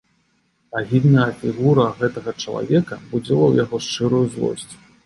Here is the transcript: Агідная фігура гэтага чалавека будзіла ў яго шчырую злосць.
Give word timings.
Агідная 0.79 1.27
фігура 1.43 1.85
гэтага 2.01 2.35
чалавека 2.45 3.01
будзіла 3.13 3.41
ў 3.47 3.53
яго 3.67 3.85
шчырую 3.91 4.27
злосць. 4.37 4.73